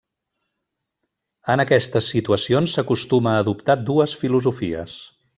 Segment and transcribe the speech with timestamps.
[1.55, 4.97] En aquestes situacions s'acostuma a adoptar dues filosofies.